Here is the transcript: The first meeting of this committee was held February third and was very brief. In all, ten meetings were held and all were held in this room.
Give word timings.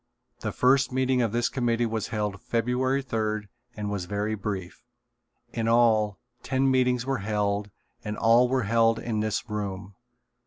The 0.39 0.51
first 0.51 0.91
meeting 0.91 1.21
of 1.21 1.31
this 1.31 1.47
committee 1.47 1.85
was 1.85 2.07
held 2.07 2.41
February 2.41 3.03
third 3.03 3.49
and 3.77 3.91
was 3.91 4.05
very 4.05 4.33
brief. 4.33 4.83
In 5.53 5.67
all, 5.67 6.17
ten 6.41 6.71
meetings 6.71 7.05
were 7.05 7.19
held 7.19 7.69
and 8.03 8.17
all 8.17 8.49
were 8.49 8.63
held 8.63 8.97
in 8.97 9.19
this 9.19 9.47
room. 9.47 9.93